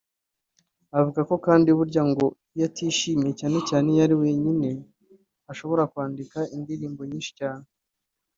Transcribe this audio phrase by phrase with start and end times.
[0.99, 4.69] Avuga ko kandi burya ngo iyo atishimye cyane cyane iyo ari wenyine
[5.51, 7.65] ashobora kwandika indirimbo nyinshi cyane